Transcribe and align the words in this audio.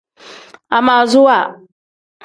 Amaasuwa. 0.77 1.37